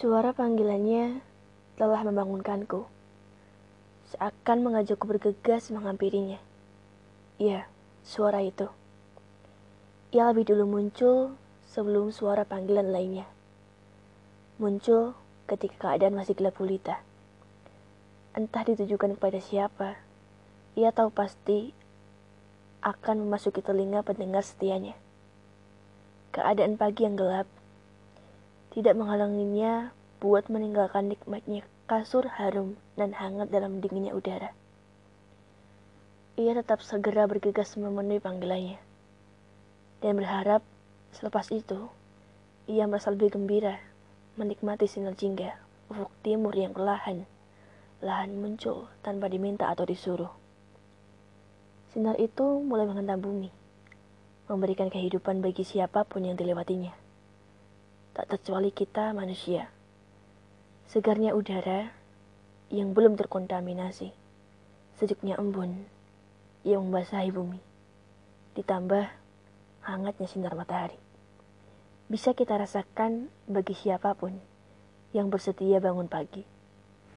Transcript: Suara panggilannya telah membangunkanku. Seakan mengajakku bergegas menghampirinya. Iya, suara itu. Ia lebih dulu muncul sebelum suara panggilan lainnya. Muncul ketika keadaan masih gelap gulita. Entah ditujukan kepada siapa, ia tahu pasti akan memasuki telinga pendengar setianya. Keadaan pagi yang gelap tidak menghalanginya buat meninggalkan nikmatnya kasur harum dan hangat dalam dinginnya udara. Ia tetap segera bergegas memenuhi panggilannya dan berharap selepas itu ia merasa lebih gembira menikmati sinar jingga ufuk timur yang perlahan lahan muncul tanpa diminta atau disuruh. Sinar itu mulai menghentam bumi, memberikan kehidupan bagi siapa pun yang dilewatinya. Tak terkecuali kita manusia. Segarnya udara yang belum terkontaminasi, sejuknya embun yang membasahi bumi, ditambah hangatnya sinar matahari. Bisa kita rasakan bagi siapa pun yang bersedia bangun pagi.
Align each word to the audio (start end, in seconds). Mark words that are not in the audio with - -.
Suara 0.00 0.32
panggilannya 0.32 1.20
telah 1.76 2.00
membangunkanku. 2.08 2.88
Seakan 4.08 4.64
mengajakku 4.64 5.04
bergegas 5.04 5.68
menghampirinya. 5.68 6.40
Iya, 7.36 7.68
suara 8.00 8.40
itu. 8.40 8.72
Ia 10.16 10.32
lebih 10.32 10.48
dulu 10.48 10.64
muncul 10.64 11.36
sebelum 11.68 12.16
suara 12.16 12.48
panggilan 12.48 12.88
lainnya. 12.88 13.28
Muncul 14.56 15.12
ketika 15.44 15.92
keadaan 15.92 16.16
masih 16.16 16.32
gelap 16.32 16.56
gulita. 16.56 17.04
Entah 18.32 18.64
ditujukan 18.64 19.20
kepada 19.20 19.36
siapa, 19.36 20.00
ia 20.80 20.96
tahu 20.96 21.12
pasti 21.12 21.76
akan 22.80 23.28
memasuki 23.28 23.60
telinga 23.60 24.00
pendengar 24.00 24.48
setianya. 24.48 24.96
Keadaan 26.32 26.80
pagi 26.80 27.04
yang 27.04 27.20
gelap 27.20 27.59
tidak 28.70 28.94
menghalanginya 28.98 29.94
buat 30.22 30.46
meninggalkan 30.46 31.10
nikmatnya 31.10 31.66
kasur 31.90 32.26
harum 32.26 32.78
dan 32.94 33.16
hangat 33.16 33.50
dalam 33.50 33.82
dinginnya 33.82 34.14
udara. 34.14 34.54
Ia 36.38 36.54
tetap 36.54 36.80
segera 36.80 37.26
bergegas 37.26 37.74
memenuhi 37.74 38.22
panggilannya 38.22 38.78
dan 40.00 40.16
berharap 40.16 40.64
selepas 41.12 41.50
itu 41.52 41.90
ia 42.70 42.88
merasa 42.88 43.12
lebih 43.12 43.36
gembira 43.36 43.82
menikmati 44.38 44.88
sinar 44.88 45.18
jingga 45.18 45.58
ufuk 45.90 46.08
timur 46.22 46.54
yang 46.54 46.72
perlahan 46.72 47.28
lahan 48.00 48.32
muncul 48.32 48.88
tanpa 49.04 49.28
diminta 49.28 49.68
atau 49.68 49.84
disuruh. 49.84 50.32
Sinar 51.92 52.16
itu 52.16 52.64
mulai 52.64 52.88
menghentam 52.88 53.20
bumi, 53.20 53.52
memberikan 54.48 54.88
kehidupan 54.88 55.44
bagi 55.44 55.68
siapa 55.68 56.08
pun 56.08 56.24
yang 56.24 56.38
dilewatinya. 56.38 57.09
Tak 58.10 58.26
terkecuali 58.26 58.74
kita 58.74 59.14
manusia. 59.14 59.70
Segarnya 60.90 61.34
udara 61.38 61.94
yang 62.70 62.90
belum 62.90 63.14
terkontaminasi, 63.14 64.10
sejuknya 64.98 65.38
embun 65.38 65.86
yang 66.66 66.86
membasahi 66.86 67.30
bumi, 67.30 67.62
ditambah 68.58 69.06
hangatnya 69.86 70.26
sinar 70.26 70.58
matahari. 70.58 70.98
Bisa 72.10 72.34
kita 72.34 72.58
rasakan 72.58 73.30
bagi 73.46 73.78
siapa 73.78 74.18
pun 74.18 74.34
yang 75.14 75.30
bersedia 75.30 75.78
bangun 75.78 76.10
pagi. 76.10 76.42